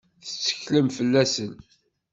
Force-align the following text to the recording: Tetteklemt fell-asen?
Tetteklemt 0.25 0.95
fell-asen? 0.97 1.51